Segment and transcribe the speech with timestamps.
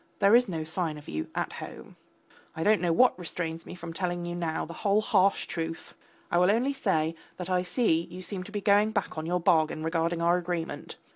[0.17, 1.95] There is no sign of you at home.
[2.55, 5.93] I don't know what restrains me from telling you now the whole harsh truth.
[6.31, 9.39] I will only say that I see you seem to be going back on your
[9.39, 10.95] bargain regarding our agreement.